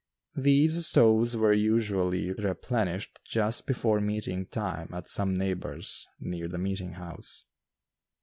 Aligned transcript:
These 0.35 0.87
stoves 0.87 1.37
were 1.37 1.53
usually 1.53 2.31
replenished 2.33 3.19
just 3.23 3.67
before 3.67 3.99
meeting 3.99 4.47
time 4.47 4.89
at 4.95 5.05
some 5.07 5.37
neighbor's 5.37 6.07
near 6.19 6.47
the 6.47 6.57
meeting 6.57 6.93
house. 6.93 7.45